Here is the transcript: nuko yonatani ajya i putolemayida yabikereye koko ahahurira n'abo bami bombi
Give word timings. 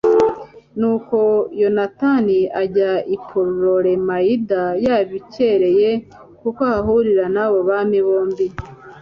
nuko 0.79 1.19
yonatani 1.61 2.37
ajya 2.61 2.91
i 3.15 3.17
putolemayida 3.25 4.61
yabikereye 4.85 5.89
koko 6.39 6.61
ahahurira 6.71 7.25
n'abo 7.35 7.59
bami 7.69 7.99
bombi 8.07 8.45